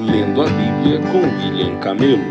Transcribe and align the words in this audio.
Lendo 0.00 0.42
a 0.42 0.44
Bíblia 0.44 1.00
com 1.10 1.18
William 1.18 1.80
Camelo. 1.80 2.22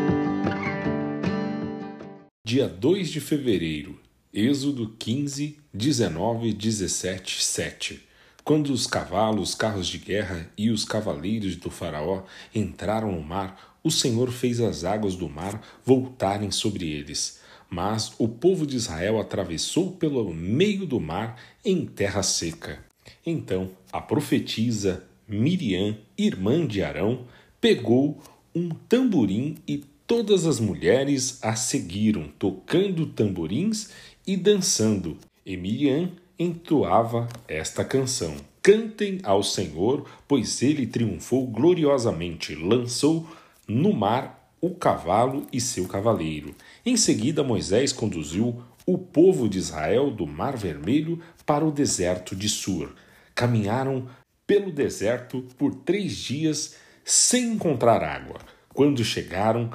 Dia 2.45 2.65
2 2.65 3.09
de 3.09 3.19
fevereiro, 3.19 3.99
Êxodo 4.33 4.95
15, 4.97 5.57
19, 5.73 6.53
17, 6.53 7.43
7. 7.43 8.07
Quando 8.41 8.71
os 8.71 8.87
cavalos, 8.87 9.53
carros 9.53 9.85
de 9.85 9.97
guerra 9.97 10.49
e 10.57 10.69
os 10.69 10.85
cavaleiros 10.85 11.57
do 11.57 11.69
Faraó 11.69 12.23
entraram 12.55 13.11
no 13.11 13.21
mar, 13.21 13.77
o 13.83 13.91
Senhor 13.91 14.31
fez 14.31 14.61
as 14.61 14.85
águas 14.85 15.17
do 15.17 15.27
mar 15.27 15.61
voltarem 15.83 16.51
sobre 16.51 16.89
eles. 16.89 17.41
Mas 17.69 18.13
o 18.17 18.29
povo 18.29 18.65
de 18.65 18.77
Israel 18.77 19.19
atravessou 19.19 19.91
pelo 19.91 20.33
meio 20.33 20.85
do 20.85 21.01
mar 21.01 21.37
em 21.65 21.85
terra 21.85 22.23
seca. 22.23 22.79
Então 23.25 23.71
a 23.91 23.99
profetisa 23.99 25.03
Miriam, 25.27 25.97
irmã 26.17 26.65
de 26.65 26.81
Arão, 26.81 27.27
pegou 27.59 28.21
um 28.53 28.69
tamborim 28.69 29.57
e 29.67 29.83
todas 30.05 30.45
as 30.45 30.59
mulheres 30.59 31.39
a 31.43 31.55
seguiram, 31.55 32.29
tocando 32.39 33.05
tamborins 33.05 33.89
e 34.25 34.37
dançando. 34.37 35.17
E 35.45 35.57
Miriam 35.57 36.11
entoava 36.39 37.27
esta 37.47 37.83
canção: 37.83 38.35
Cantem 38.61 39.19
ao 39.23 39.43
Senhor, 39.43 40.09
pois 40.27 40.61
ele 40.61 40.87
triunfou 40.87 41.47
gloriosamente, 41.47 42.55
lançou 42.55 43.27
no 43.67 43.93
mar 43.93 44.51
o 44.59 44.71
cavalo 44.71 45.45
e 45.51 45.61
seu 45.61 45.87
cavaleiro. 45.87 46.55
Em 46.85 46.97
seguida, 46.97 47.43
Moisés 47.43 47.93
conduziu 47.93 48.61
o 48.85 48.97
povo 48.97 49.47
de 49.49 49.57
Israel 49.57 50.09
do 50.09 50.25
Mar 50.25 50.55
Vermelho 50.55 51.21
para 51.45 51.65
o 51.65 51.71
deserto 51.71 52.35
de 52.35 52.49
Sur. 52.49 52.95
Caminharam 53.35 54.07
pelo 54.47 54.71
deserto 54.71 55.45
por 55.57 55.75
três 55.75 56.15
dias 56.15 56.75
sem 57.07 57.53
encontrar 57.53 58.03
água. 58.03 58.37
Quando 58.73 59.01
chegaram 59.01 59.71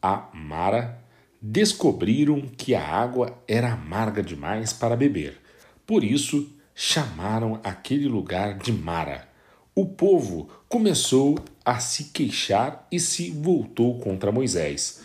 a 0.00 0.30
Mara, 0.32 0.98
descobriram 1.40 2.40
que 2.40 2.74
a 2.74 2.82
água 2.82 3.38
era 3.46 3.74
amarga 3.74 4.22
demais 4.22 4.72
para 4.72 4.96
beber. 4.96 5.38
Por 5.86 6.02
isso, 6.02 6.50
chamaram 6.74 7.60
aquele 7.62 8.08
lugar 8.08 8.56
de 8.56 8.72
Mara. 8.72 9.28
O 9.74 9.84
povo 9.84 10.48
começou 10.66 11.38
a 11.62 11.78
se 11.78 12.04
queixar 12.04 12.88
e 12.90 12.98
se 12.98 13.30
voltou 13.30 13.98
contra 13.98 14.32
Moisés. 14.32 15.02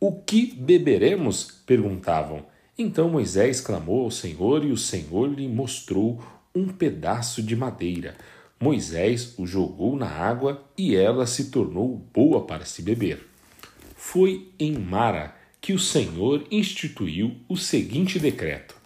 O 0.00 0.20
que 0.20 0.46
beberemos? 0.46 1.62
perguntavam. 1.64 2.44
Então 2.76 3.08
Moisés 3.08 3.60
clamou 3.60 4.02
ao 4.02 4.10
Senhor 4.10 4.64
e 4.64 4.72
o 4.72 4.76
Senhor 4.76 5.28
lhe 5.28 5.46
mostrou 5.46 6.20
um 6.52 6.66
pedaço 6.66 7.40
de 7.40 7.54
madeira. 7.54 8.16
Moisés 8.60 9.34
o 9.38 9.46
jogou 9.46 9.96
na 9.96 10.08
água 10.08 10.64
e 10.76 10.94
ela 10.94 11.26
se 11.26 11.50
tornou 11.50 11.96
boa 12.12 12.46
para 12.46 12.64
se 12.64 12.82
beber. 12.82 13.26
Foi 13.96 14.48
em 14.58 14.72
Mara 14.72 15.34
que 15.60 15.72
o 15.72 15.78
Senhor 15.78 16.44
instituiu 16.50 17.36
o 17.48 17.56
seguinte 17.56 18.18
decreto: 18.18 18.76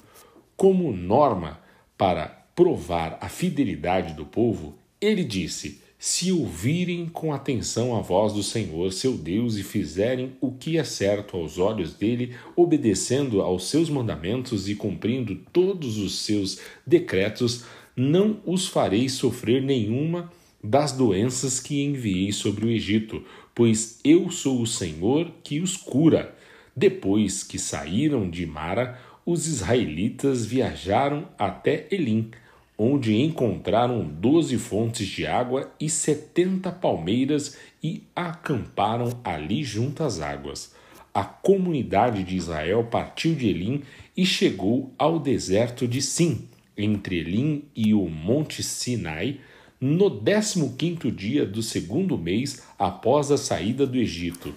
como 0.56 0.92
norma 0.92 1.60
para 1.96 2.26
provar 2.54 3.16
a 3.20 3.28
fidelidade 3.28 4.14
do 4.14 4.24
povo, 4.24 4.76
ele 5.00 5.22
disse: 5.22 5.80
Se 5.96 6.32
ouvirem 6.32 7.06
com 7.06 7.32
atenção 7.32 7.96
a 7.96 8.00
voz 8.00 8.32
do 8.32 8.42
Senhor, 8.42 8.92
seu 8.92 9.16
Deus, 9.16 9.56
e 9.56 9.62
fizerem 9.62 10.32
o 10.40 10.50
que 10.50 10.76
é 10.76 10.82
certo 10.82 11.36
aos 11.36 11.58
olhos 11.58 11.94
dele, 11.94 12.34
obedecendo 12.56 13.40
aos 13.40 13.68
seus 13.68 13.88
mandamentos 13.88 14.68
e 14.68 14.74
cumprindo 14.74 15.36
todos 15.52 15.98
os 15.98 16.18
seus 16.18 16.58
decretos, 16.84 17.64
não 17.98 18.40
os 18.46 18.68
farei 18.68 19.08
sofrer 19.08 19.60
nenhuma 19.60 20.30
das 20.62 20.92
doenças 20.92 21.58
que 21.58 21.82
enviei 21.82 22.32
sobre 22.32 22.66
o 22.66 22.70
Egito, 22.70 23.24
pois 23.54 23.98
eu 24.04 24.30
sou 24.30 24.62
o 24.62 24.66
Senhor 24.66 25.30
que 25.42 25.60
os 25.60 25.76
cura. 25.76 26.34
Depois 26.76 27.42
que 27.42 27.58
saíram 27.58 28.30
de 28.30 28.46
Mara, 28.46 29.00
os 29.26 29.48
israelitas 29.48 30.46
viajaram 30.46 31.28
até 31.36 31.88
Elim, 31.90 32.30
onde 32.78 33.20
encontraram 33.20 34.04
doze 34.04 34.56
fontes 34.56 35.06
de 35.08 35.26
água 35.26 35.72
e 35.80 35.90
setenta 35.90 36.70
palmeiras 36.70 37.56
e 37.82 38.04
acamparam 38.14 39.20
ali 39.24 39.64
junto 39.64 40.04
às 40.04 40.20
águas. 40.20 40.72
A 41.12 41.24
comunidade 41.24 42.22
de 42.22 42.36
Israel 42.36 42.84
partiu 42.84 43.34
de 43.34 43.48
Elim 43.48 43.82
e 44.16 44.24
chegou 44.24 44.92
ao 44.96 45.18
deserto 45.18 45.88
de 45.88 46.00
Sim 46.00 46.46
entre 46.78 47.18
Elim 47.18 47.64
e 47.74 47.92
o 47.92 48.08
Monte 48.08 48.62
Sinai, 48.62 49.40
no 49.80 50.08
15 50.10 51.10
dia 51.10 51.44
do 51.44 51.62
segundo 51.62 52.16
mês 52.16 52.62
após 52.78 53.30
a 53.30 53.36
saída 53.36 53.86
do 53.86 53.98
Egito. 53.98 54.54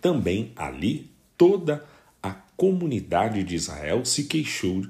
Também 0.00 0.52
ali 0.56 1.10
toda 1.38 1.84
a 2.22 2.32
comunidade 2.56 3.42
de 3.42 3.54
Israel 3.54 4.04
se 4.04 4.24
queixou 4.24 4.84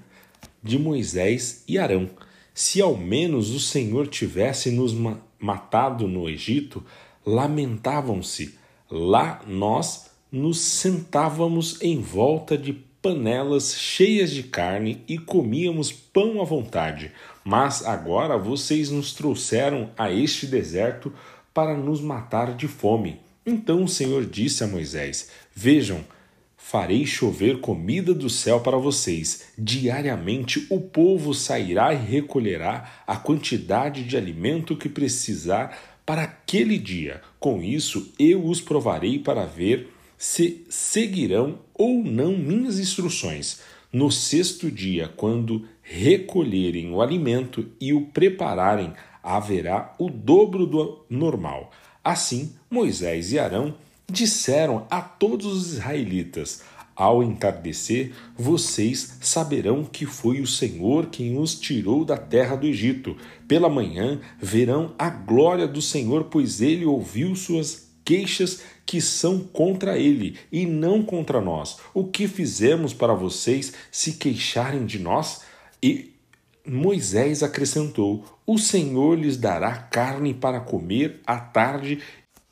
de 0.62 0.78
Moisés 0.78 1.64
e 1.68 1.78
Arão. 1.78 2.10
Se 2.52 2.80
ao 2.80 2.96
menos 2.96 3.50
o 3.50 3.60
Senhor 3.60 4.08
tivesse 4.08 4.70
nos 4.70 4.94
matado 5.38 6.06
no 6.06 6.28
Egito, 6.28 6.84
lamentavam-se. 7.24 8.58
Lá 8.90 9.40
nós 9.46 10.10
nos 10.30 10.58
sentávamos 10.58 11.80
em 11.80 12.00
volta 12.00 12.56
de 12.58 12.84
panelas 13.02 13.74
cheias 13.74 14.30
de 14.30 14.42
carne 14.42 15.02
e 15.08 15.18
comíamos 15.18 15.90
pão 15.90 16.40
à 16.40 16.44
vontade. 16.44 17.12
Mas 17.44 17.84
agora 17.84 18.36
vocês 18.36 18.90
nos 18.90 19.12
trouxeram 19.12 19.90
a 19.96 20.12
este 20.12 20.46
deserto 20.46 21.12
para 21.54 21.76
nos 21.76 22.00
matar 22.00 22.54
de 22.54 22.68
fome. 22.68 23.20
Então 23.44 23.84
o 23.84 23.88
Senhor 23.88 24.26
disse 24.26 24.62
a 24.62 24.66
Moisés: 24.66 25.30
Vejam, 25.54 26.04
farei 26.56 27.06
chover 27.06 27.60
comida 27.60 28.12
do 28.12 28.28
céu 28.28 28.60
para 28.60 28.76
vocês. 28.76 29.48
Diariamente 29.56 30.66
o 30.70 30.80
povo 30.80 31.32
sairá 31.32 31.94
e 31.94 31.96
recolherá 31.96 33.02
a 33.06 33.16
quantidade 33.16 34.04
de 34.04 34.16
alimento 34.16 34.76
que 34.76 34.88
precisar 34.88 35.76
para 36.04 36.22
aquele 36.22 36.78
dia. 36.78 37.22
Com 37.38 37.62
isso 37.62 38.12
eu 38.18 38.44
os 38.44 38.60
provarei 38.60 39.18
para 39.18 39.46
ver 39.46 39.88
se 40.20 40.66
seguirão 40.68 41.60
ou 41.72 42.04
não 42.04 42.36
minhas 42.36 42.78
instruções. 42.78 43.60
No 43.90 44.10
sexto 44.10 44.70
dia, 44.70 45.08
quando 45.16 45.66
recolherem 45.82 46.92
o 46.92 47.00
alimento 47.00 47.66
e 47.80 47.94
o 47.94 48.02
prepararem, 48.02 48.92
haverá 49.22 49.94
o 49.98 50.10
dobro 50.10 50.66
do 50.66 51.06
normal. 51.08 51.70
Assim, 52.04 52.52
Moisés 52.70 53.32
e 53.32 53.38
Arão 53.38 53.74
disseram 54.12 54.86
a 54.90 55.00
todos 55.00 55.46
os 55.46 55.72
israelitas: 55.72 56.64
Ao 56.94 57.22
entardecer, 57.22 58.12
vocês 58.36 59.16
saberão 59.22 59.84
que 59.84 60.04
foi 60.04 60.42
o 60.42 60.46
Senhor 60.46 61.06
quem 61.06 61.38
os 61.38 61.58
tirou 61.58 62.04
da 62.04 62.18
terra 62.18 62.56
do 62.56 62.66
Egito. 62.66 63.16
Pela 63.48 63.70
manhã 63.70 64.20
verão 64.38 64.94
a 64.98 65.08
glória 65.08 65.66
do 65.66 65.80
Senhor, 65.80 66.24
pois 66.24 66.60
ele 66.60 66.84
ouviu 66.84 67.34
suas 67.34 67.88
queixas 68.04 68.60
que 68.90 69.00
são 69.00 69.38
contra 69.38 69.96
ele 69.96 70.36
e 70.50 70.66
não 70.66 71.00
contra 71.00 71.40
nós. 71.40 71.78
O 71.94 72.08
que 72.08 72.26
fizemos 72.26 72.92
para 72.92 73.14
vocês 73.14 73.72
se 73.88 74.14
queixarem 74.14 74.84
de 74.84 74.98
nós? 74.98 75.42
E 75.80 76.12
Moisés 76.66 77.44
acrescentou: 77.44 78.24
O 78.44 78.58
Senhor 78.58 79.16
lhes 79.16 79.36
dará 79.36 79.76
carne 79.76 80.34
para 80.34 80.58
comer 80.58 81.20
à 81.24 81.38
tarde 81.38 82.00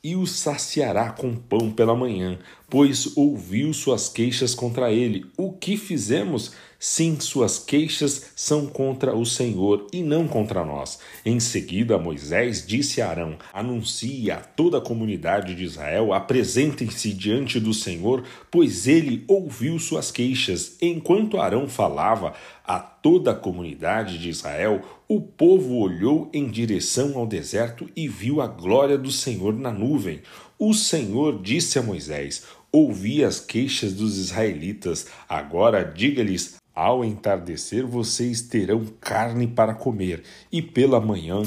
e 0.01 0.15
os 0.15 0.31
saciará 0.31 1.11
com 1.11 1.35
pão 1.35 1.69
pela 1.73 1.93
manhã, 1.93 2.39
pois 2.69 3.17
ouviu 3.17 3.73
suas 3.73 4.09
queixas 4.09 4.53
contra 4.53 4.91
ele. 4.91 5.25
O 5.37 5.51
que 5.51 5.75
fizemos? 5.75 6.51
Sim, 6.81 7.19
suas 7.19 7.59
queixas 7.59 8.31
são 8.37 8.65
contra 8.65 9.13
o 9.13 9.25
Senhor 9.25 9.87
e 9.91 10.01
não 10.01 10.29
contra 10.29 10.63
nós. 10.63 10.97
Em 11.25 11.37
seguida, 11.37 11.97
Moisés 11.97 12.65
disse 12.65 13.01
a 13.01 13.09
Arão: 13.09 13.37
Anuncie 13.53 14.31
a 14.31 14.37
toda 14.37 14.77
a 14.77 14.81
comunidade 14.81 15.55
de 15.55 15.65
Israel, 15.65 16.13
apresentem-se 16.13 17.11
diante 17.13 17.59
do 17.59 17.73
Senhor, 17.73 18.23
pois 18.49 18.87
ele 18.87 19.25
ouviu 19.27 19.77
suas 19.77 20.09
queixas. 20.09 20.77
Enquanto 20.81 21.37
Arão 21.37 21.67
falava 21.67 22.33
a 22.63 22.79
toda 22.79 23.31
a 23.31 23.35
comunidade 23.35 24.17
de 24.17 24.29
Israel, 24.29 24.81
o 25.05 25.19
povo 25.19 25.79
olhou 25.79 26.29
em 26.31 26.47
direção 26.47 27.17
ao 27.17 27.27
deserto 27.27 27.89
e 27.93 28.07
viu 28.07 28.39
a 28.39 28.47
glória 28.47 28.97
do 28.97 29.11
Senhor 29.11 29.53
na 29.53 29.71
nuvem. 29.71 30.21
O 30.57 30.73
Senhor 30.73 31.41
disse 31.41 31.79
a 31.79 31.81
Moisés: 31.81 32.43
Ouvi 32.71 33.23
as 33.23 33.39
queixas 33.39 33.93
dos 33.93 34.17
israelitas, 34.17 35.07
agora 35.27 35.83
diga-lhes: 35.83 36.57
ao 36.75 37.03
entardecer 37.03 37.85
vocês 37.85 38.41
terão 38.41 38.85
carne 39.01 39.47
para 39.47 39.73
comer, 39.73 40.23
e 40.51 40.61
pela 40.61 41.01
manhã 41.01 41.41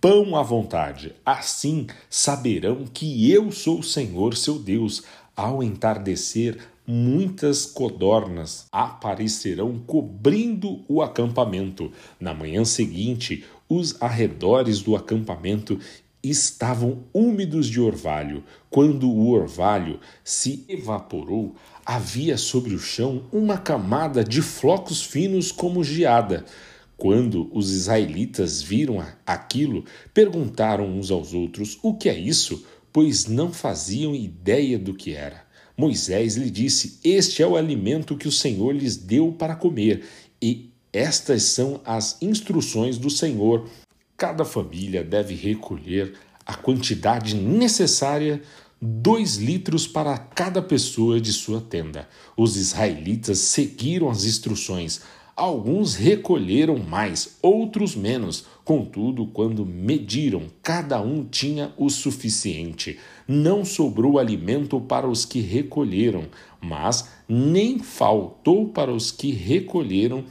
pão 0.00 0.36
à 0.36 0.42
vontade. 0.42 1.14
Assim 1.24 1.86
saberão 2.08 2.84
que 2.84 3.30
eu 3.30 3.50
sou 3.50 3.80
o 3.80 3.82
Senhor 3.82 4.36
seu 4.36 4.58
Deus. 4.58 5.02
Ao 5.34 5.62
entardecer, 5.62 6.58
muitas 6.86 7.64
codornas 7.64 8.66
aparecerão 8.70 9.78
cobrindo 9.86 10.84
o 10.86 11.00
acampamento. 11.00 11.90
Na 12.18 12.34
manhã 12.34 12.64
seguinte, 12.64 13.44
os 13.68 14.00
arredores 14.02 14.80
do 14.82 14.94
acampamento 14.94 15.78
estavam 16.22 17.04
úmidos 17.12 17.66
de 17.66 17.80
orvalho. 17.80 18.44
Quando 18.68 19.10
o 19.10 19.30
orvalho 19.30 19.98
se 20.22 20.64
evaporou, 20.68 21.54
havia 21.84 22.36
sobre 22.36 22.74
o 22.74 22.78
chão 22.78 23.24
uma 23.32 23.58
camada 23.58 24.22
de 24.22 24.42
flocos 24.42 25.02
finos 25.02 25.50
como 25.50 25.82
geada. 25.82 26.44
Quando 26.96 27.50
os 27.52 27.70
israelitas 27.72 28.60
viram 28.60 29.02
aquilo, 29.26 29.84
perguntaram 30.12 30.86
uns 30.86 31.10
aos 31.10 31.32
outros: 31.32 31.78
O 31.82 31.94
que 31.94 32.08
é 32.08 32.18
isso? 32.18 32.64
Pois 32.92 33.26
não 33.26 33.52
faziam 33.52 34.14
ideia 34.14 34.78
do 34.78 34.92
que 34.92 35.14
era. 35.14 35.44
Moisés 35.76 36.36
lhe 36.36 36.50
disse: 36.50 36.98
Este 37.02 37.42
é 37.42 37.46
o 37.46 37.56
alimento 37.56 38.16
que 38.16 38.28
o 38.28 38.32
Senhor 38.32 38.72
lhes 38.72 38.96
deu 38.96 39.32
para 39.32 39.56
comer, 39.56 40.04
e 40.42 40.70
estas 40.92 41.44
são 41.44 41.80
as 41.84 42.20
instruções 42.20 42.98
do 42.98 43.08
Senhor. 43.08 43.66
Cada 44.20 44.44
família 44.44 45.02
deve 45.02 45.34
recolher 45.34 46.12
a 46.44 46.52
quantidade 46.52 47.34
necessária 47.34 48.42
dois 48.78 49.36
litros 49.36 49.86
para 49.86 50.18
cada 50.18 50.60
pessoa 50.60 51.18
de 51.18 51.32
sua 51.32 51.58
tenda. 51.58 52.06
Os 52.36 52.54
israelitas 52.54 53.38
seguiram 53.38 54.10
as 54.10 54.26
instruções. 54.26 55.00
Alguns 55.34 55.94
recolheram 55.94 56.76
mais, 56.76 57.38
outros 57.40 57.96
menos. 57.96 58.44
Contudo, 58.62 59.24
quando 59.24 59.64
mediram, 59.64 60.50
cada 60.62 61.00
um 61.00 61.24
tinha 61.24 61.72
o 61.78 61.88
suficiente. 61.88 62.98
Não 63.26 63.64
sobrou 63.64 64.18
alimento 64.18 64.78
para 64.82 65.08
os 65.08 65.24
que 65.24 65.40
recolheram, 65.40 66.26
mas 66.60 67.08
nem 67.26 67.78
faltou 67.78 68.68
para 68.68 68.92
os 68.92 69.10
que 69.10 69.30
recolheram 69.30 70.26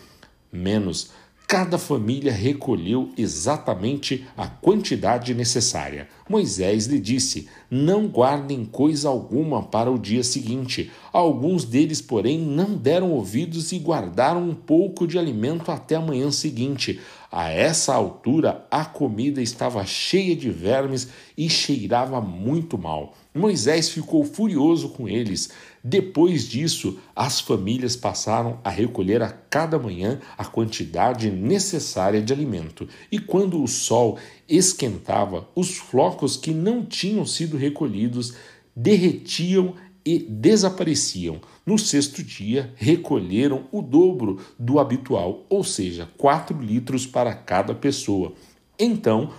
menos 0.54 1.10
cada 1.50 1.80
família 1.80 2.32
recolheu 2.32 3.10
exatamente 3.18 4.24
a 4.38 4.46
quantidade 4.46 5.34
necessária. 5.34 6.08
Moisés 6.30 6.86
lhe 6.86 7.00
disse: 7.00 7.48
Não 7.72 8.08
guardem 8.08 8.64
coisa 8.64 9.10
alguma 9.10 9.64
para 9.64 9.90
o 9.90 9.98
dia 9.98 10.24
seguinte. 10.24 10.92
Alguns 11.12 11.66
deles, 11.66 12.04
porém, 12.04 12.38
não 12.38 12.76
deram 12.76 13.12
ouvidos 13.14 13.72
e 13.72 13.80
guardaram 13.80 14.48
um 14.48 14.54
pouco 14.54 15.08
de 15.08 15.18
alimento 15.18 15.72
até 15.72 15.96
a 15.96 16.00
manhã 16.00 16.30
seguinte. 16.30 17.00
A 17.32 17.50
essa 17.50 17.96
altura, 17.96 18.68
a 18.70 18.86
comida 18.86 19.42
estava 19.42 19.84
cheia 19.86 20.36
de 20.36 20.52
vermes 20.52 21.10
e 21.36 21.50
cheirava 21.50 22.22
muito 22.22 22.78
mal. 22.78 23.16
Moisés 23.34 23.90
ficou 23.90 24.24
furioso 24.24 24.90
com 24.90 25.08
eles. 25.08 25.50
Depois 25.84 26.48
disso, 26.48 27.00
as 27.16 27.40
famílias 27.40 27.96
passaram 27.96 28.60
a 28.64 28.70
recolher 28.70 29.22
a 29.22 29.30
cada 29.30 29.80
manhã 29.80 30.20
a 30.38 30.46
quantidade 30.46 31.32
necessária 31.32 32.22
de 32.22 32.34
alimento. 32.34 32.88
E 33.12 33.20
quando 33.20 33.64
o 33.64 33.68
sol 33.68 34.18
esquentava, 34.48 35.48
os 35.56 35.78
flocos 35.78 36.36
que 36.36 36.52
não 36.52 36.86
tinham 36.86 37.26
sido 37.26 37.56
recolhidos 37.58 38.34
derretiam 38.76 39.76
e 40.06 40.20
desapareciam. 40.20 41.40
No 41.66 41.78
sexto 41.78 42.24
dia, 42.24 42.74
recolheram 42.76 43.68
o 43.72 43.82
dobro 43.82 44.40
do 44.58 44.80
habitual, 44.80 45.46
ou 45.50 45.64
seja, 45.64 46.10
4 46.18 46.60
litros 46.62 47.06
para 47.06 47.34
cada 47.34 47.76
pessoa. 47.76 48.34
Então, 48.78 49.32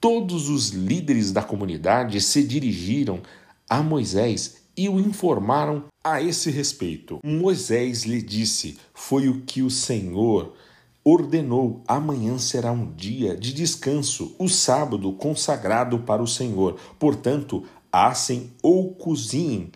todos 0.00 0.48
os 0.48 0.68
líderes 0.68 1.32
da 1.32 1.42
comunidade 1.42 2.20
se 2.20 2.44
dirigiram 2.44 3.20
a 3.68 3.82
Moisés 3.82 4.63
e 4.76 4.88
o 4.88 4.98
informaram 4.98 5.84
a 6.02 6.20
esse 6.20 6.50
respeito. 6.50 7.18
Moisés 7.24 8.04
lhe 8.04 8.20
disse: 8.20 8.76
Foi 8.92 9.28
o 9.28 9.42
que 9.42 9.62
o 9.62 9.70
Senhor 9.70 10.54
ordenou: 11.04 11.82
amanhã 11.86 12.38
será 12.38 12.72
um 12.72 12.92
dia 12.92 13.36
de 13.36 13.52
descanso, 13.52 14.34
o 14.38 14.48
sábado 14.48 15.12
consagrado 15.12 16.00
para 16.00 16.22
o 16.22 16.26
Senhor. 16.26 16.78
Portanto, 16.98 17.64
assem 17.92 18.50
ou 18.62 18.92
cozinhem 18.94 19.70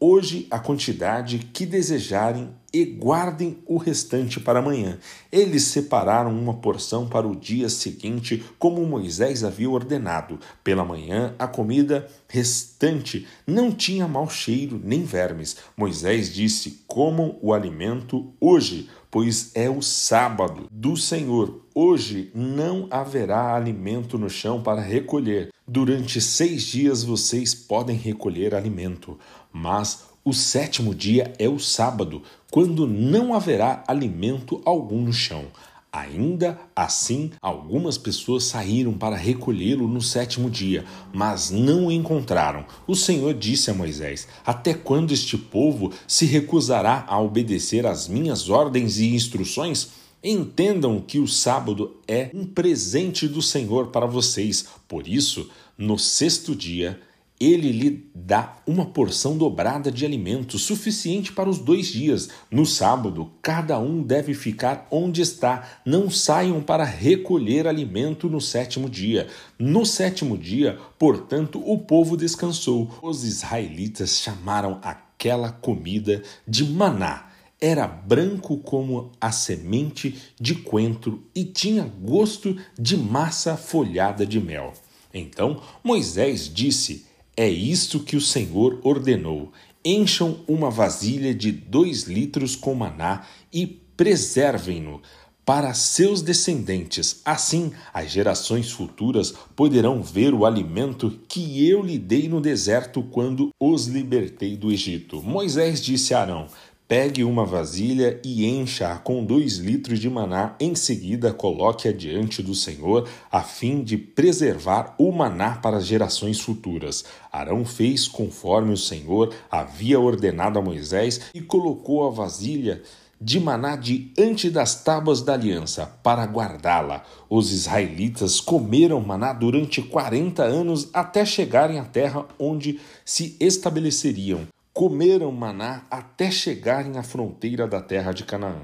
hoje 0.00 0.46
a 0.50 0.58
quantidade 0.58 1.38
que 1.52 1.66
desejarem 1.66 2.48
e 2.72 2.84
guardem 2.84 3.58
o 3.66 3.76
restante 3.76 4.38
para 4.38 4.60
amanhã. 4.60 4.98
Eles 5.30 5.64
separaram 5.64 6.30
uma 6.30 6.54
porção 6.54 7.08
para 7.08 7.26
o 7.26 7.34
dia 7.34 7.68
seguinte, 7.68 8.44
como 8.58 8.86
Moisés 8.86 9.44
havia 9.44 9.68
ordenado. 9.68 10.38
Pela 10.62 10.84
manhã, 10.84 11.34
a 11.38 11.46
comida 11.46 12.08
restante 12.28 13.26
não 13.46 13.72
tinha 13.72 14.06
mau 14.06 14.28
cheiro 14.30 14.80
nem 14.82 15.02
vermes. 15.02 15.56
Moisés 15.76 16.32
disse: 16.32 16.82
Comam 16.86 17.38
o 17.42 17.52
alimento 17.52 18.32
hoje, 18.40 18.88
pois 19.10 19.50
é 19.54 19.68
o 19.68 19.82
sábado 19.82 20.68
do 20.70 20.96
Senhor. 20.96 21.62
Hoje 21.74 22.30
não 22.34 22.86
haverá 22.90 23.54
alimento 23.54 24.18
no 24.18 24.30
chão 24.30 24.62
para 24.62 24.80
recolher. 24.80 25.50
Durante 25.66 26.20
seis 26.20 26.64
dias 26.64 27.04
vocês 27.04 27.54
podem 27.54 27.96
recolher 27.96 28.56
alimento, 28.56 29.16
mas 29.52 30.04
o 30.24 30.32
sétimo 30.32 30.94
dia 30.94 31.32
é 31.38 31.48
o 31.48 31.58
sábado, 31.58 32.22
quando 32.50 32.86
não 32.86 33.32
haverá 33.32 33.82
alimento 33.86 34.60
algum 34.64 35.02
no 35.02 35.12
chão. 35.12 35.46
Ainda 35.92 36.56
assim, 36.76 37.32
algumas 37.42 37.98
pessoas 37.98 38.44
saíram 38.44 38.92
para 38.92 39.16
recolhê-lo 39.16 39.88
no 39.88 40.00
sétimo 40.00 40.48
dia, 40.48 40.84
mas 41.12 41.50
não 41.50 41.86
o 41.86 41.92
encontraram. 41.92 42.64
O 42.86 42.94
Senhor 42.94 43.34
disse 43.34 43.72
a 43.72 43.74
Moisés: 43.74 44.28
Até 44.46 44.72
quando 44.72 45.12
este 45.12 45.36
povo 45.36 45.92
se 46.06 46.26
recusará 46.26 47.04
a 47.08 47.20
obedecer 47.20 47.86
às 47.86 48.06
minhas 48.06 48.48
ordens 48.48 48.98
e 48.98 49.14
instruções? 49.14 49.88
Entendam 50.22 51.00
que 51.00 51.18
o 51.18 51.26
sábado 51.26 51.96
é 52.06 52.30
um 52.34 52.44
presente 52.44 53.26
do 53.26 53.42
Senhor 53.42 53.88
para 53.88 54.06
vocês. 54.06 54.66
Por 54.86 55.08
isso, 55.08 55.48
no 55.76 55.98
sexto 55.98 56.54
dia, 56.54 57.00
ele 57.40 57.72
lhe 57.72 58.10
dá 58.14 58.58
uma 58.66 58.84
porção 58.84 59.38
dobrada 59.38 59.90
de 59.90 60.04
alimento 60.04 60.58
suficiente 60.58 61.32
para 61.32 61.48
os 61.48 61.58
dois 61.58 61.86
dias. 61.86 62.28
No 62.50 62.66
sábado, 62.66 63.32
cada 63.40 63.78
um 63.78 64.02
deve 64.02 64.34
ficar 64.34 64.86
onde 64.90 65.22
está. 65.22 65.66
Não 65.86 66.10
saiam 66.10 66.60
para 66.60 66.84
recolher 66.84 67.66
alimento 67.66 68.28
no 68.28 68.42
sétimo 68.42 68.90
dia. 68.90 69.26
No 69.58 69.86
sétimo 69.86 70.36
dia, 70.36 70.78
portanto, 70.98 71.62
o 71.64 71.78
povo 71.78 72.14
descansou. 72.14 72.90
Os 73.02 73.24
israelitas 73.24 74.18
chamaram 74.18 74.78
aquela 74.82 75.50
comida 75.50 76.22
de 76.46 76.64
maná 76.64 77.30
era 77.62 77.86
branco 77.86 78.56
como 78.56 79.12
a 79.20 79.30
semente 79.30 80.18
de 80.40 80.54
coentro 80.54 81.22
e 81.34 81.44
tinha 81.44 81.84
gosto 81.84 82.56
de 82.78 82.96
massa 82.96 83.54
folhada 83.54 84.24
de 84.24 84.40
mel. 84.40 84.72
Então 85.12 85.60
Moisés 85.84 86.50
disse: 86.52 87.04
É 87.40 87.48
isto 87.48 88.00
que 88.00 88.16
o 88.16 88.20
Senhor 88.20 88.78
ordenou: 88.84 89.50
encham 89.82 90.40
uma 90.46 90.70
vasilha 90.70 91.34
de 91.34 91.50
dois 91.50 92.02
litros 92.02 92.54
com 92.54 92.74
maná 92.74 93.24
e 93.50 93.66
preservem-no 93.66 95.00
para 95.42 95.72
seus 95.72 96.20
descendentes. 96.20 97.22
Assim, 97.24 97.72
as 97.94 98.10
gerações 98.10 98.70
futuras 98.70 99.32
poderão 99.56 100.02
ver 100.02 100.34
o 100.34 100.44
alimento 100.44 101.18
que 101.26 101.66
eu 101.66 101.82
lhe 101.82 101.98
dei 101.98 102.28
no 102.28 102.42
deserto 102.42 103.02
quando 103.04 103.48
os 103.58 103.86
libertei 103.86 104.54
do 104.54 104.70
Egito. 104.70 105.22
Moisés 105.22 105.80
disse 105.80 106.12
a 106.12 106.20
Arão: 106.20 106.46
Pegue 106.90 107.22
uma 107.22 107.46
vasilha 107.46 108.20
e 108.24 108.44
encha-a 108.44 108.98
com 108.98 109.24
dois 109.24 109.58
litros 109.58 110.00
de 110.00 110.10
maná. 110.10 110.56
Em 110.58 110.74
seguida, 110.74 111.32
coloque-a 111.32 111.92
diante 111.92 112.42
do 112.42 112.52
Senhor, 112.52 113.08
a 113.30 113.42
fim 113.42 113.84
de 113.84 113.96
preservar 113.96 114.96
o 114.98 115.12
maná 115.12 115.54
para 115.54 115.76
as 115.76 115.86
gerações 115.86 116.40
futuras. 116.40 117.04
Arão 117.30 117.64
fez 117.64 118.08
conforme 118.08 118.72
o 118.72 118.76
Senhor 118.76 119.32
havia 119.48 120.00
ordenado 120.00 120.58
a 120.58 120.62
Moisés 120.62 121.20
e 121.32 121.40
colocou 121.40 122.08
a 122.08 122.10
vasilha 122.10 122.82
de 123.20 123.38
maná 123.38 123.76
diante 123.76 124.50
das 124.50 124.82
tábuas 124.82 125.22
da 125.22 125.34
aliança 125.34 125.86
para 126.02 126.24
guardá-la. 126.24 127.04
Os 127.28 127.52
israelitas 127.52 128.40
comeram 128.40 129.00
maná 129.00 129.32
durante 129.32 129.80
quarenta 129.80 130.42
anos 130.42 130.90
até 130.92 131.24
chegarem 131.24 131.78
à 131.78 131.84
terra 131.84 132.26
onde 132.36 132.80
se 133.04 133.36
estabeleceriam 133.38 134.48
comeram 134.80 135.30
maná 135.30 135.82
até 135.90 136.30
chegarem 136.30 136.96
à 136.96 137.02
fronteira 137.02 137.68
da 137.68 137.82
terra 137.82 138.12
de 138.12 138.24
Canaã. 138.24 138.62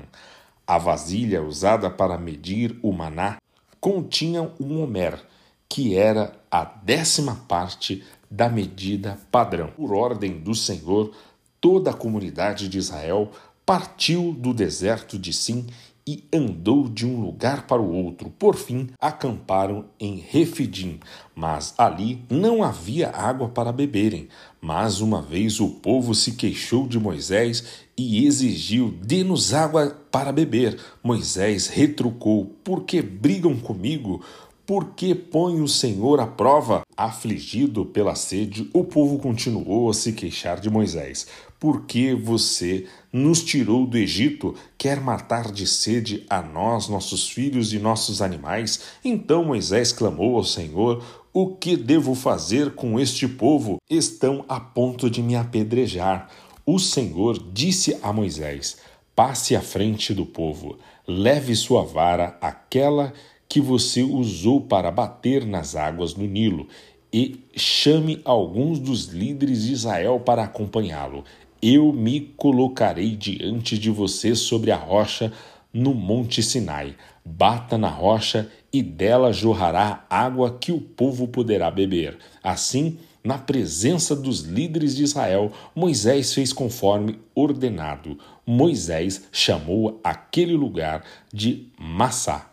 A 0.66 0.78
vasilha 0.78 1.42
usada 1.42 1.90
para 1.90 2.16
medir 2.16 2.80
o 2.82 2.90
maná 2.90 3.36
continha 3.78 4.50
um 4.58 4.80
homer, 4.80 5.22
que 5.68 5.94
era 5.94 6.32
a 6.50 6.64
décima 6.64 7.44
parte 7.46 8.02
da 8.30 8.48
medida 8.48 9.18
padrão. 9.30 9.68
Por 9.76 9.92
ordem 9.92 10.40
do 10.40 10.54
Senhor, 10.54 11.14
toda 11.60 11.90
a 11.90 11.94
comunidade 11.94 12.66
de 12.66 12.78
Israel 12.78 13.30
partiu 13.66 14.32
do 14.32 14.54
deserto 14.54 15.18
de 15.18 15.34
Sim 15.34 15.66
e 16.06 16.24
andou 16.32 16.88
de 16.88 17.04
um 17.04 17.20
lugar 17.20 17.66
para 17.66 17.82
o 17.82 17.92
outro. 17.92 18.30
Por 18.30 18.54
fim, 18.54 18.88
acamparam 19.00 19.86
em 19.98 20.16
Refidim, 20.16 21.00
mas 21.34 21.74
ali 21.76 22.22
não 22.30 22.62
havia 22.62 23.10
água 23.10 23.48
para 23.48 23.72
beberem. 23.72 24.28
Mas 24.60 25.00
uma 25.00 25.20
vez 25.20 25.58
o 25.58 25.68
povo 25.68 26.14
se 26.14 26.32
queixou 26.32 26.86
de 26.86 26.98
Moisés 26.98 27.86
e 27.98 28.24
exigiu: 28.24 28.94
dê-nos 29.02 29.52
água 29.52 29.98
para 30.10 30.32
beber. 30.32 30.78
Moisés 31.02 31.66
retrucou: 31.66 32.46
por 32.62 32.84
que 32.84 33.02
brigam 33.02 33.56
comigo? 33.56 34.22
Por 34.66 34.94
que 34.96 35.14
põe 35.14 35.60
o 35.60 35.68
Senhor 35.68 36.18
à 36.18 36.26
prova? 36.26 36.82
Afligido 36.96 37.86
pela 37.86 38.16
sede, 38.16 38.68
o 38.74 38.82
povo 38.82 39.16
continuou 39.16 39.88
a 39.88 39.94
se 39.94 40.12
queixar 40.12 40.58
de 40.58 40.68
Moisés. 40.68 41.28
Por 41.60 41.86
que 41.86 42.12
você 42.12 42.84
nos 43.12 43.44
tirou 43.44 43.86
do 43.86 43.96
Egito? 43.96 44.56
Quer 44.76 45.00
matar 45.00 45.52
de 45.52 45.68
sede 45.68 46.26
a 46.28 46.42
nós, 46.42 46.88
nossos 46.88 47.28
filhos 47.28 47.72
e 47.72 47.78
nossos 47.78 48.20
animais? 48.20 48.80
Então 49.04 49.44
Moisés 49.44 49.92
clamou 49.92 50.34
ao 50.36 50.42
Senhor: 50.42 51.00
O 51.32 51.54
que 51.54 51.76
devo 51.76 52.16
fazer 52.16 52.74
com 52.74 52.98
este 52.98 53.28
povo? 53.28 53.76
Estão 53.88 54.44
a 54.48 54.58
ponto 54.58 55.08
de 55.08 55.22
me 55.22 55.36
apedrejar. 55.36 56.28
O 56.66 56.80
Senhor 56.80 57.38
disse 57.52 57.96
a 58.02 58.12
Moisés: 58.12 58.78
Passe 59.14 59.54
à 59.54 59.60
frente 59.60 60.12
do 60.12 60.26
povo, 60.26 60.76
leve 61.06 61.54
sua 61.54 61.84
vara, 61.84 62.36
aquela 62.40 63.12
que 63.12 63.35
você 63.60 64.02
usou 64.02 64.60
para 64.60 64.90
bater 64.90 65.44
nas 65.44 65.76
águas 65.76 66.12
do 66.12 66.24
Nilo, 66.24 66.68
e 67.12 67.40
chame 67.54 68.20
alguns 68.24 68.78
dos 68.78 69.06
líderes 69.06 69.64
de 69.64 69.72
Israel 69.72 70.20
para 70.20 70.44
acompanhá-lo. 70.44 71.24
Eu 71.62 71.92
me 71.92 72.20
colocarei 72.36 73.16
diante 73.16 73.78
de 73.78 73.90
você 73.90 74.34
sobre 74.34 74.70
a 74.70 74.76
rocha 74.76 75.32
no 75.72 75.94
Monte 75.94 76.42
Sinai. 76.42 76.94
Bata 77.24 77.78
na 77.78 77.88
rocha 77.88 78.50
e 78.72 78.82
dela 78.82 79.32
jorrará 79.32 80.04
água 80.10 80.58
que 80.58 80.72
o 80.72 80.80
povo 80.80 81.28
poderá 81.28 81.70
beber. 81.70 82.18
Assim, 82.42 82.98
na 83.24 83.38
presença 83.38 84.14
dos 84.14 84.40
líderes 84.40 84.94
de 84.94 85.02
Israel, 85.02 85.50
Moisés 85.74 86.32
fez 86.34 86.52
conforme 86.52 87.18
ordenado. 87.34 88.18
Moisés 88.46 89.24
chamou 89.32 90.00
aquele 90.04 90.54
lugar 90.54 91.02
de 91.32 91.68
Massá 91.78 92.50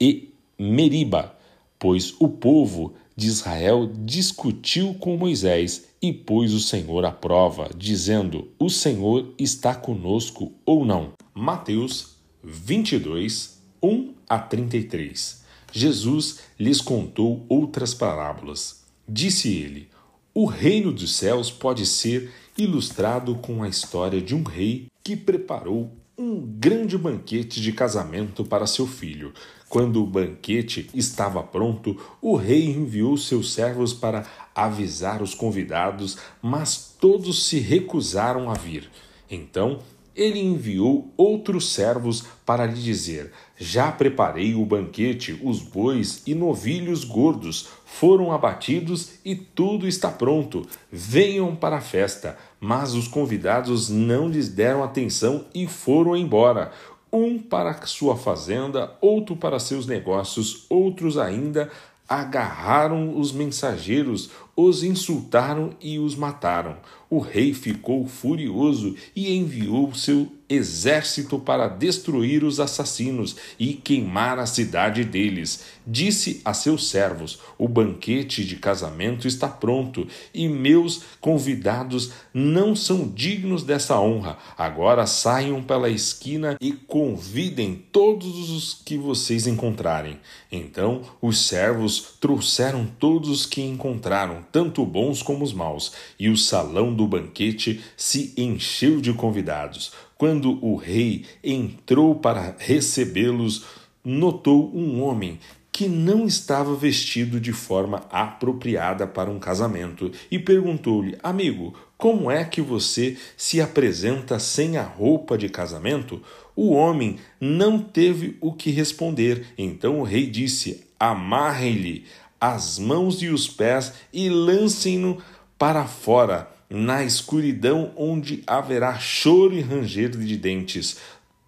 e 0.00 0.33
Meriba, 0.58 1.36
pois 1.78 2.14
o 2.18 2.28
povo 2.28 2.94
de 3.16 3.26
Israel 3.26 3.90
discutiu 4.04 4.94
com 4.94 5.16
Moisés 5.16 5.86
e 6.00 6.12
pôs 6.12 6.52
o 6.52 6.60
Senhor 6.60 7.04
à 7.04 7.12
prova, 7.12 7.70
dizendo: 7.76 8.48
O 8.58 8.68
Senhor 8.68 9.32
está 9.38 9.74
conosco 9.74 10.52
ou 10.64 10.84
não. 10.84 11.12
Mateus 11.34 12.16
22, 12.42 13.60
1 13.82 14.14
a 14.28 14.38
33. 14.38 15.42
Jesus 15.72 16.40
lhes 16.58 16.80
contou 16.80 17.44
outras 17.48 17.94
parábolas. 17.94 18.84
Disse 19.08 19.48
ele: 19.52 19.88
o 20.36 20.46
reino 20.46 20.90
dos 20.90 21.14
céus 21.14 21.48
pode 21.48 21.86
ser 21.86 22.32
ilustrado 22.58 23.36
com 23.36 23.62
a 23.62 23.68
história 23.68 24.20
de 24.20 24.34
um 24.34 24.42
rei 24.42 24.88
que 25.04 25.14
preparou 25.14 25.92
um 26.16 26.40
grande 26.40 26.96
banquete 26.96 27.60
de 27.60 27.72
casamento 27.72 28.44
para 28.44 28.66
seu 28.66 28.86
filho. 28.86 29.32
Quando 29.68 30.02
o 30.02 30.06
banquete 30.06 30.88
estava 30.94 31.42
pronto, 31.42 32.00
o 32.22 32.36
rei 32.36 32.66
enviou 32.66 33.16
seus 33.16 33.52
servos 33.52 33.92
para 33.92 34.24
avisar 34.54 35.20
os 35.20 35.34
convidados, 35.34 36.16
mas 36.40 36.94
todos 37.00 37.46
se 37.46 37.58
recusaram 37.58 38.48
a 38.48 38.54
vir. 38.54 38.88
Então 39.28 39.80
ele 40.14 40.38
enviou 40.38 41.12
outros 41.16 41.72
servos 41.72 42.24
para 42.46 42.66
lhe 42.66 42.80
dizer: 42.80 43.32
Já 43.56 43.90
preparei 43.90 44.54
o 44.54 44.64
banquete, 44.64 45.38
os 45.42 45.60
bois 45.60 46.22
e 46.26 46.34
novilhos 46.34 47.04
gordos 47.04 47.68
foram 47.84 48.32
abatidos 48.32 49.14
e 49.24 49.34
tudo 49.34 49.86
está 49.86 50.10
pronto. 50.10 50.66
Venham 50.90 51.54
para 51.54 51.76
a 51.76 51.80
festa. 51.80 52.36
Mas 52.60 52.94
os 52.94 53.06
convidados 53.06 53.90
não 53.90 54.28
lhes 54.28 54.48
deram 54.48 54.82
atenção 54.82 55.44
e 55.54 55.66
foram 55.66 56.16
embora. 56.16 56.72
Um 57.12 57.38
para 57.38 57.86
sua 57.86 58.16
fazenda, 58.16 58.96
outro 59.00 59.36
para 59.36 59.58
seus 59.58 59.86
negócios, 59.86 60.64
outros 60.68 61.18
ainda 61.18 61.70
agarraram 62.08 63.18
os 63.18 63.32
mensageiros, 63.32 64.30
os 64.56 64.82
insultaram 64.82 65.70
e 65.80 65.98
os 65.98 66.14
mataram. 66.14 66.76
O 67.10 67.18
rei 67.18 67.52
ficou 67.52 68.06
furioso 68.06 68.94
e 69.14 69.34
enviou 69.34 69.94
seu 69.94 70.28
exército 70.48 71.38
para 71.38 71.68
destruir 71.68 72.44
os 72.44 72.60
assassinos 72.60 73.36
e 73.58 73.74
queimar 73.74 74.38
a 74.38 74.46
cidade 74.46 75.04
deles. 75.04 75.64
Disse 75.86 76.40
a 76.44 76.52
seus 76.54 76.88
servos: 76.88 77.38
O 77.58 77.68
banquete 77.68 78.44
de 78.44 78.56
casamento 78.56 79.26
está 79.26 79.48
pronto 79.48 80.06
e 80.32 80.48
meus 80.48 81.02
convidados 81.20 82.12
não 82.32 82.74
são 82.74 83.08
dignos 83.08 83.62
dessa 83.62 83.98
honra. 83.98 84.38
Agora 84.56 85.06
saiam 85.06 85.62
pela 85.62 85.88
esquina 85.88 86.56
e 86.60 86.72
convidem 86.72 87.84
todos 87.92 88.50
os 88.50 88.74
que 88.84 88.96
vocês 88.96 89.46
encontrarem. 89.46 90.18
Então 90.50 91.02
os 91.20 91.46
servos 91.46 92.16
trouxeram 92.20 92.86
todos 92.98 93.28
os 93.28 93.46
que 93.46 93.62
encontraram, 93.62 94.44
tanto 94.52 94.84
bons 94.84 95.22
como 95.22 95.44
os 95.44 95.52
maus, 95.52 95.92
e 96.18 96.28
o 96.28 96.36
salão 96.36 96.94
do 96.94 97.06
banquete 97.06 97.82
se 97.96 98.32
encheu 98.36 99.00
de 99.00 99.12
convidados. 99.12 99.92
Quando 100.16 100.64
o 100.64 100.76
rei 100.76 101.24
entrou 101.42 102.14
para 102.14 102.54
recebê-los, 102.58 103.64
notou 104.04 104.70
um 104.74 105.02
homem 105.02 105.38
que 105.74 105.88
não 105.88 106.24
estava 106.24 106.72
vestido 106.76 107.40
de 107.40 107.52
forma 107.52 108.04
apropriada 108.08 109.08
para 109.08 109.28
um 109.28 109.40
casamento 109.40 110.12
e 110.30 110.38
perguntou-lhe: 110.38 111.18
Amigo, 111.20 111.74
como 111.98 112.30
é 112.30 112.44
que 112.44 112.60
você 112.60 113.16
se 113.36 113.60
apresenta 113.60 114.38
sem 114.38 114.76
a 114.76 114.84
roupa 114.84 115.36
de 115.36 115.48
casamento? 115.48 116.22
O 116.54 116.72
homem 116.72 117.16
não 117.40 117.80
teve 117.80 118.36
o 118.40 118.52
que 118.52 118.70
responder. 118.70 119.46
Então 119.58 119.98
o 119.98 120.04
rei 120.04 120.28
disse: 120.28 120.84
Amarrem-lhe 120.98 122.04
as 122.40 122.78
mãos 122.78 123.20
e 123.20 123.28
os 123.28 123.48
pés 123.48 123.94
e 124.12 124.28
lancem-no 124.28 125.18
para 125.58 125.86
fora 125.86 126.53
na 126.68 127.04
escuridão 127.04 127.92
onde 127.96 128.42
haverá 128.46 128.98
choro 128.98 129.54
e 129.54 129.60
ranger 129.60 130.10
de 130.10 130.36
dentes, 130.36 130.96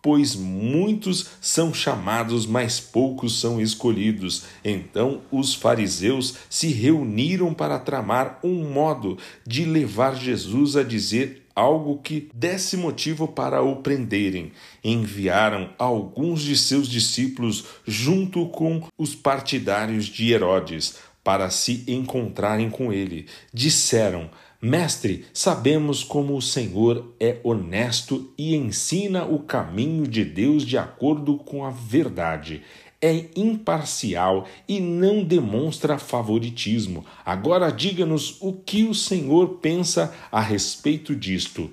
pois 0.07 0.37
muitos 0.37 1.31
são 1.41 1.75
chamados, 1.75 2.47
mas 2.47 2.79
poucos 2.79 3.41
são 3.41 3.61
escolhidos. 3.61 4.45
Então 4.65 5.21
os 5.33 5.53
fariseus 5.53 6.35
se 6.49 6.69
reuniram 6.69 7.53
para 7.53 7.79
tramar 7.79 8.39
um 8.45 8.71
modo 8.71 9.19
de 9.45 9.65
levar 9.65 10.15
Jesus 10.15 10.77
a 10.77 10.85
dizer 10.85 11.43
algo 11.57 11.99
que 11.99 12.29
desse 12.33 12.77
motivo 12.77 13.27
para 13.27 13.63
o 13.63 13.77
prenderem. 13.77 14.53
Enviaram 14.85 15.71
alguns 15.79 16.43
de 16.43 16.57
seus 16.57 16.87
discípulos 16.87 17.65
junto 17.85 18.47
com 18.51 18.87
os 18.97 19.15
partidários 19.15 20.05
de 20.05 20.31
Herodes 20.33 20.99
para 21.25 21.51
se 21.51 21.83
encontrarem 21.89 22.71
com 22.71 22.93
ele. 22.93 23.27
Disseram: 23.53 24.31
Mestre, 24.61 25.27
sabemos 25.35 26.03
como 26.03 26.35
o 26.35 26.41
Senhor 26.41 27.15
é 27.21 27.39
honesto 27.45 28.33
e 28.39 28.57
ensina 28.57 29.25
o 29.25 29.41
caminho 29.41 30.07
de 30.07 30.25
Deus 30.25 30.65
de 30.65 30.79
acordo 30.79 31.37
com 31.37 31.65
a 31.65 31.71
verdade. 31.71 32.63
É 33.01 33.27
imparcial 33.37 34.49
e 34.67 34.81
não 34.81 35.23
demonstra 35.23 35.99
favoritismo. 35.99 37.05
Agora 37.25 37.71
diga-nos 37.71 38.39
o 38.41 38.55
que 38.55 38.85
o 38.85 38.95
Senhor 38.95 39.59
pensa 39.59 40.15
a 40.33 40.41
respeito 40.41 41.15
disto. 41.15 41.71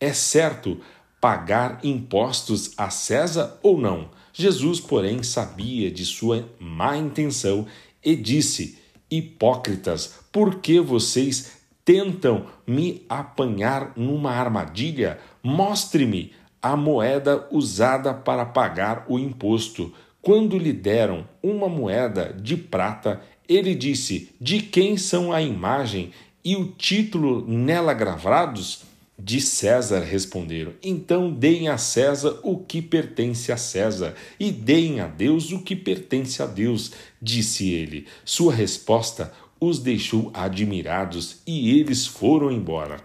É 0.00 0.12
certo 0.14 0.80
pagar 1.20 1.80
impostos 1.84 2.72
a 2.76 2.88
César 2.88 3.58
ou 3.62 3.78
não? 3.78 4.10
Jesus, 4.32 4.80
porém, 4.80 5.22
sabia 5.22 5.90
de 5.90 6.06
sua 6.06 6.48
má 6.58 6.96
intenção 6.96 7.66
e 8.02 8.16
disse: 8.16 8.78
Hipócritas, 9.10 10.14
por 10.32 10.56
que 10.60 10.80
vocês 10.80 11.61
tentam 11.84 12.46
me 12.66 13.04
apanhar 13.08 13.92
numa 13.96 14.30
armadilha, 14.30 15.18
mostre-me 15.42 16.32
a 16.62 16.76
moeda 16.76 17.46
usada 17.50 18.14
para 18.14 18.46
pagar 18.46 19.04
o 19.08 19.18
imposto. 19.18 19.92
Quando 20.20 20.56
lhe 20.56 20.72
deram 20.72 21.26
uma 21.42 21.68
moeda 21.68 22.32
de 22.40 22.56
prata, 22.56 23.20
ele 23.48 23.74
disse: 23.74 24.30
De 24.40 24.60
quem 24.60 24.96
são 24.96 25.32
a 25.32 25.42
imagem 25.42 26.12
e 26.44 26.54
o 26.56 26.68
título 26.68 27.44
nela 27.46 27.92
gravados? 27.92 28.90
De 29.18 29.40
César 29.40 30.00
responderam. 30.00 30.72
Então 30.82 31.30
deem 31.30 31.68
a 31.68 31.78
César 31.78 32.40
o 32.42 32.56
que 32.58 32.82
pertence 32.82 33.52
a 33.52 33.56
César, 33.56 34.14
e 34.40 34.50
deem 34.50 35.00
a 35.00 35.06
Deus 35.06 35.52
o 35.52 35.60
que 35.60 35.76
pertence 35.76 36.42
a 36.42 36.46
Deus, 36.46 36.92
disse 37.20 37.70
ele. 37.70 38.06
Sua 38.24 38.52
resposta 38.52 39.32
os 39.62 39.78
deixou 39.78 40.28
admirados 40.34 41.36
e 41.46 41.78
eles 41.78 42.04
foram 42.04 42.50
embora. 42.50 42.96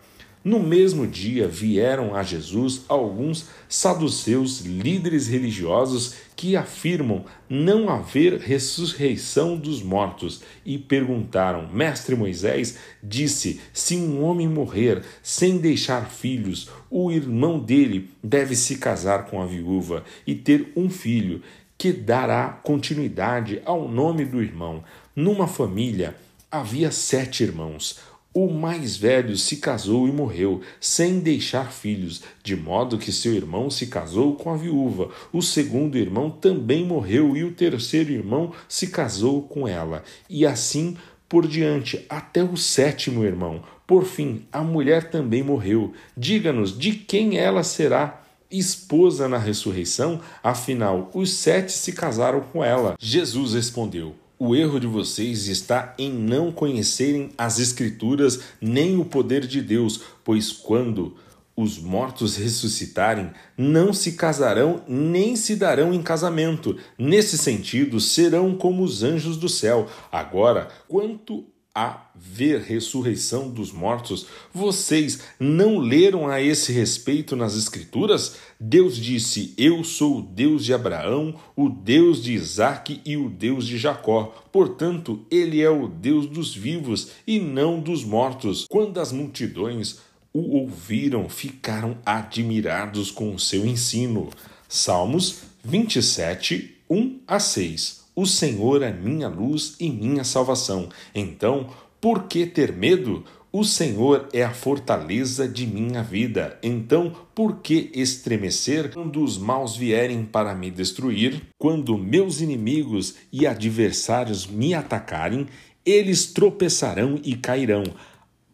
No 0.44 0.60
mesmo 0.60 1.06
dia 1.06 1.48
vieram 1.48 2.16
a 2.16 2.24
Jesus 2.24 2.82
alguns 2.88 3.48
saduceus 3.70 4.62
líderes 4.62 5.28
religiosos 5.28 6.16
que 6.36 6.56
afirmam 6.56 7.26
não 7.48 7.90
haver 7.90 8.40
ressurreição 8.40 9.56
dos 9.56 9.84
mortos 9.84 10.42
e 10.66 10.80
perguntaram: 10.80 11.70
Mestre 11.72 12.16
Moisés 12.16 12.80
disse: 13.04 13.62
se 13.72 13.96
um 13.96 14.24
homem 14.24 14.48
morrer 14.48 15.04
sem 15.22 15.60
deixar 15.60 16.10
filhos, 16.10 16.70
o 16.90 17.12
irmão 17.12 17.60
dele 17.60 18.10
deve 18.24 18.56
se 18.56 18.78
casar 18.78 19.26
com 19.26 19.44
a 19.44 19.46
viúva 19.46 20.04
e 20.26 20.34
ter 20.34 20.72
um 20.76 20.90
filho 20.90 21.44
que 21.78 21.92
dará 21.92 22.50
continuidade 22.64 23.62
ao 23.64 23.88
nome 23.88 24.26
do 24.26 24.42
irmão. 24.42 24.84
Numa 25.16 25.48
família 25.48 26.16
havia 26.52 26.92
sete 26.92 27.44
irmãos. 27.44 28.00
O 28.34 28.50
mais 28.52 28.96
velho 28.96 29.36
se 29.36 29.58
casou 29.58 30.08
e 30.08 30.12
morreu, 30.12 30.62
sem 30.80 31.20
deixar 31.20 31.72
filhos, 31.72 32.22
de 32.44 32.56
modo 32.56 32.98
que 32.98 33.12
seu 33.12 33.34
irmão 33.34 33.70
se 33.70 33.88
casou 33.88 34.36
com 34.36 34.52
a 34.52 34.58
viúva. 34.58 35.10
O 35.34 35.42
segundo 35.42 35.98
irmão 35.98 36.30
também 36.30 36.86
morreu, 36.86 37.36
e 37.36 37.44
o 37.44 37.52
terceiro 37.52 38.12
irmão 38.12 38.54
se 38.70 38.88
casou 38.88 39.42
com 39.42 39.68
ela. 39.68 40.04
E 40.30 40.46
assim 40.46 40.96
por 41.28 41.48
diante, 41.48 42.06
até 42.08 42.44
o 42.44 42.56
sétimo 42.56 43.24
irmão. 43.24 43.64
Por 43.86 44.06
fim, 44.06 44.46
a 44.52 44.62
mulher 44.62 45.10
também 45.10 45.44
morreu. 45.44 45.94
Diga-nos 46.16 46.78
de 46.78 46.94
quem 46.94 47.38
ela 47.38 47.64
será 47.64 48.24
esposa 48.50 49.28
na 49.28 49.38
ressurreição, 49.38 50.22
afinal, 50.42 51.12
os 51.14 51.34
sete 51.34 51.72
se 51.72 51.92
casaram 51.92 52.42
com 52.42 52.64
ela. 52.64 52.96
Jesus 53.00 53.54
respondeu: 53.54 54.16
o 54.40 54.56
erro 54.56 54.80
de 54.80 54.88
vocês 54.88 55.48
está 55.48 55.96
em 55.98 56.12
não 56.12 56.52
conhecerem 56.52 57.32
as 57.38 57.60
Escrituras 57.60 58.40
nem 58.62 58.98
o 58.98 59.06
poder 59.06 59.48
de 59.48 59.62
Deus, 59.62 60.02
pois 60.24 60.52
quando 60.52 61.16
os 61.56 61.80
mortos 61.80 62.38
ressuscitarem, 62.38 63.32
não 63.58 63.92
se 63.92 64.12
casarão 64.12 64.84
nem 64.88 65.36
se 65.36 65.56
darão 65.56 65.92
em 65.92 66.04
casamento. 66.04 66.78
Nesse 67.00 67.36
sentido, 67.36 68.00
serão 68.00 68.56
como 68.56 68.84
os 68.84 69.02
anjos 69.02 69.38
do 69.38 69.50
céu. 69.50 69.88
Agora, 70.12 70.68
quanto 70.88 71.46
haver 71.78 72.62
ressurreição 72.62 73.50
dos 73.50 73.72
mortos, 73.72 74.26
vocês 74.52 75.20
não 75.40 75.78
leram 75.78 76.28
a 76.28 76.42
esse 76.42 76.72
respeito 76.72 77.36
nas 77.36 77.56
Escrituras? 77.56 78.38
Deus 78.60 78.98
disse: 78.98 79.54
Eu 79.56 79.84
sou 79.84 80.18
o 80.18 80.22
Deus 80.24 80.66
de 80.66 80.74
Abraão, 80.74 81.36
o 81.56 81.70
Deus 81.70 82.24
de 82.24 82.34
Isaque 82.34 83.00
e 83.06 83.16
o 83.16 83.30
Deus 83.30 83.68
de 83.68 83.78
Jacó. 83.78 84.34
Portanto, 84.52 85.24
ele 85.30 85.62
é 85.62 85.70
o 85.70 85.88
Deus 85.88 86.26
dos 86.26 86.52
vivos 86.52 87.10
e 87.28 87.40
não 87.40 87.80
dos 87.80 88.04
mortos. 88.04 88.66
Quando 88.68 89.00
as 89.00 89.12
multidões 89.12 90.00
o 90.34 90.58
ouviram, 90.58 91.30
ficaram 91.30 91.98
admirados 92.04 93.12
com 93.12 93.36
o 93.36 93.40
seu 93.40 93.68
ensino. 93.68 94.32
Salmos 94.68 95.44
27, 95.64 96.76
1 96.90 97.20
a 97.28 97.40
6. 97.40 98.07
O 98.18 98.26
Senhor 98.26 98.82
é 98.82 98.92
minha 98.92 99.28
luz 99.28 99.76
e 99.80 99.92
minha 99.92 100.24
salvação. 100.24 100.90
Então, 101.14 101.70
por 102.02 102.24
que 102.24 102.48
ter 102.48 102.74
medo? 102.74 103.24
O 103.52 103.64
Senhor 103.64 104.28
é 104.34 104.44
a 104.44 104.56
fortaleza 104.56 105.48
de 105.48 105.68
minha 105.68 106.02
vida. 106.02 106.58
Então, 106.64 107.16
por 107.36 107.58
que 107.58 107.92
estremecer 107.94 108.92
quando 108.92 109.24
os 109.24 109.38
maus 109.38 109.78
vierem 109.78 110.26
para 110.26 110.56
me 110.56 110.72
destruir? 110.72 111.44
Quando 111.60 111.96
meus 111.96 112.42
inimigos 112.42 113.18
e 113.32 113.46
adversários 113.46 114.48
me 114.48 114.74
atacarem, 114.74 115.46
eles 115.86 116.26
tropeçarão 116.26 117.20
e 117.24 117.36
cairão. 117.36 117.84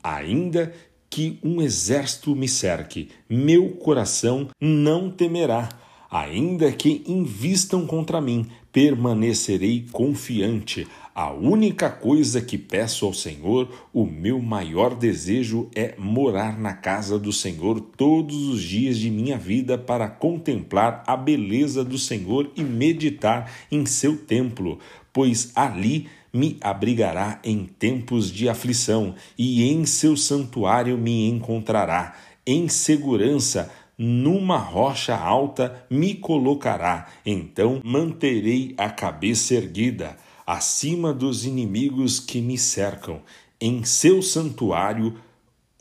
Ainda 0.04 0.74
que 1.10 1.40
um 1.42 1.62
exército 1.62 2.36
me 2.36 2.50
cerque, 2.50 3.12
meu 3.30 3.70
coração 3.70 4.50
não 4.60 5.10
temerá. 5.10 5.70
Ainda 6.14 6.72
que 6.72 7.04
invistam 7.08 7.88
contra 7.88 8.22
mim, 8.22 8.46
permanecerei 8.72 9.88
confiante. 9.92 10.88
A 11.16 11.34
única 11.34 11.90
coisa 11.90 12.40
que 12.40 12.56
peço 12.56 13.08
ao 13.08 13.16
Senhor, 13.16 13.68
o 13.92 14.06
meu 14.06 14.40
maior 14.40 14.94
desejo 14.94 15.72
é 15.74 15.96
morar 15.98 16.60
na 16.60 16.74
casa 16.74 17.18
do 17.18 17.34
Senhor 17.34 17.82
todos 17.82 18.48
os 18.48 18.62
dias 18.62 19.00
de 19.00 19.10
minha 19.10 19.40
vida 19.40 19.76
para 19.76 20.08
contemplar 20.08 21.04
a 21.08 21.18
beleza 21.18 21.84
do 21.84 21.98
Senhor 21.98 22.52
e 22.56 22.64
meditar 22.64 23.52
em 23.72 23.84
seu 23.84 24.16
templo, 24.16 24.78
pois 25.12 25.52
ali 25.56 26.08
me 26.32 26.58
abrigará 26.62 27.40
em 27.44 27.66
tempos 27.66 28.32
de 28.32 28.48
aflição 28.48 29.16
e 29.36 29.64
em 29.64 29.84
seu 29.84 30.16
santuário 30.16 30.96
me 30.96 31.28
encontrará 31.28 32.14
em 32.46 32.68
segurança 32.68 33.72
numa 33.98 34.58
rocha 34.58 35.16
alta 35.16 35.86
me 35.90 36.16
colocará, 36.16 37.08
então 37.26 37.82
manterei 37.84 38.74
a 38.78 38.90
cabeça 38.90 39.54
erguida, 39.54 40.18
acima 40.46 41.14
dos 41.14 41.46
inimigos 41.46 42.20
que 42.20 42.42
me 42.42 42.58
cercam. 42.58 43.22
Em 43.60 43.84
seu 43.84 44.22
santuário 44.22 45.18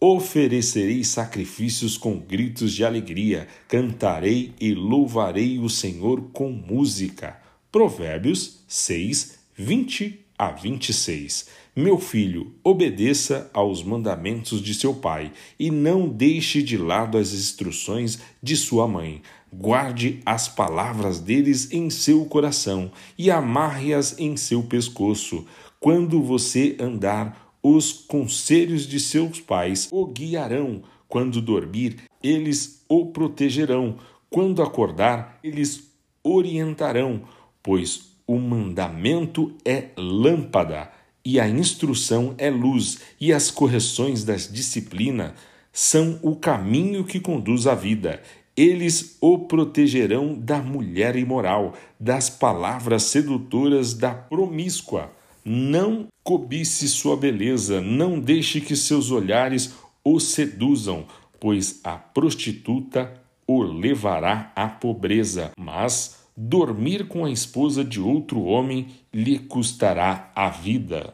oferecerei 0.00 1.04
sacrifícios 1.04 1.96
com 1.96 2.18
gritos 2.18 2.72
de 2.72 2.84
alegria, 2.84 3.46
cantarei 3.68 4.52
e 4.60 4.74
louvarei 4.74 5.58
o 5.58 5.68
Senhor 5.68 6.30
com 6.32 6.50
música. 6.50 7.40
Provérbios 7.70 8.64
6, 8.66 9.38
20 9.56 10.21
a 10.42 10.50
26. 10.50 11.46
Meu 11.76 11.98
filho, 11.98 12.52
obedeça 12.64 13.48
aos 13.54 13.80
mandamentos 13.84 14.60
de 14.60 14.74
seu 14.74 14.92
pai 14.92 15.30
e 15.56 15.70
não 15.70 16.08
deixe 16.08 16.60
de 16.64 16.76
lado 16.76 17.16
as 17.16 17.32
instruções 17.32 18.18
de 18.42 18.56
sua 18.56 18.88
mãe. 18.88 19.22
Guarde 19.54 20.18
as 20.26 20.48
palavras 20.48 21.20
deles 21.20 21.70
em 21.70 21.88
seu 21.90 22.24
coração 22.24 22.90
e 23.16 23.30
amarre-as 23.30 24.18
em 24.18 24.36
seu 24.36 24.64
pescoço. 24.64 25.46
Quando 25.78 26.20
você 26.20 26.76
andar, 26.80 27.54
os 27.62 27.92
conselhos 27.92 28.84
de 28.84 28.98
seus 28.98 29.38
pais 29.38 29.88
o 29.92 30.04
guiarão. 30.06 30.82
Quando 31.06 31.40
dormir, 31.40 31.98
eles 32.20 32.84
o 32.88 33.06
protegerão. 33.06 33.96
Quando 34.28 34.60
acordar, 34.60 35.38
eles 35.44 35.88
orientarão, 36.24 37.22
pois 37.62 38.11
o 38.26 38.38
mandamento 38.38 39.52
é 39.64 39.88
lâmpada 39.96 40.90
e 41.24 41.38
a 41.38 41.48
instrução 41.48 42.34
é 42.36 42.50
luz, 42.50 42.98
e 43.20 43.32
as 43.32 43.50
correções 43.50 44.24
das 44.24 44.50
disciplinas 44.50 45.32
são 45.72 46.18
o 46.22 46.34
caminho 46.36 47.04
que 47.04 47.20
conduz 47.20 47.66
à 47.66 47.74
vida. 47.74 48.20
Eles 48.56 49.16
o 49.20 49.38
protegerão 49.38 50.34
da 50.34 50.58
mulher 50.58 51.16
imoral, 51.16 51.74
das 51.98 52.28
palavras 52.28 53.04
sedutoras 53.04 53.94
da 53.94 54.12
promíscua. 54.12 55.10
Não 55.44 56.06
cobice 56.22 56.88
sua 56.88 57.16
beleza, 57.16 57.80
não 57.80 58.20
deixe 58.20 58.60
que 58.60 58.76
seus 58.76 59.10
olhares 59.10 59.74
o 60.04 60.20
seduzam, 60.20 61.06
pois 61.40 61.80
a 61.82 61.96
prostituta 61.96 63.14
o 63.46 63.62
levará 63.62 64.52
à 64.54 64.68
pobreza, 64.68 65.50
mas 65.58 66.21
dormir 66.36 67.08
com 67.08 67.24
a 67.24 67.30
esposa 67.30 67.84
de 67.84 68.00
outro 68.00 68.42
homem 68.42 68.88
lhe 69.12 69.38
custará 69.38 70.30
a 70.34 70.48
vida. 70.48 71.10